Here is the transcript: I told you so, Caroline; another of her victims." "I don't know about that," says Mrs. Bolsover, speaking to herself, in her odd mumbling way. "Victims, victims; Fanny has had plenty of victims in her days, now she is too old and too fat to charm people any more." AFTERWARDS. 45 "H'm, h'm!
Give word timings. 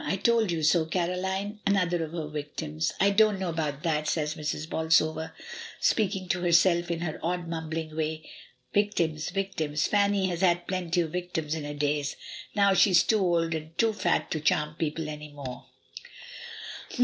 I 0.03 0.15
told 0.15 0.49
you 0.51 0.63
so, 0.63 0.85
Caroline; 0.87 1.59
another 1.67 2.03
of 2.03 2.13
her 2.13 2.27
victims." 2.27 2.91
"I 2.99 3.11
don't 3.11 3.37
know 3.37 3.49
about 3.49 3.83
that," 3.83 4.07
says 4.07 4.33
Mrs. 4.33 4.67
Bolsover, 4.67 5.31
speaking 5.79 6.27
to 6.29 6.41
herself, 6.41 6.89
in 6.89 7.01
her 7.01 7.19
odd 7.21 7.47
mumbling 7.47 7.95
way. 7.95 8.27
"Victims, 8.73 9.29
victims; 9.29 9.85
Fanny 9.85 10.25
has 10.29 10.41
had 10.41 10.65
plenty 10.67 11.01
of 11.01 11.11
victims 11.11 11.53
in 11.53 11.65
her 11.65 11.75
days, 11.75 12.15
now 12.55 12.73
she 12.73 12.89
is 12.89 13.03
too 13.03 13.19
old 13.19 13.53
and 13.53 13.77
too 13.77 13.93
fat 13.93 14.31
to 14.31 14.39
charm 14.39 14.73
people 14.73 15.07
any 15.07 15.29
more." 15.31 15.65
AFTERWARDS. 15.65 15.67
45 15.67 15.69
"H'm, 16.93 16.95
h'm! 16.95 16.99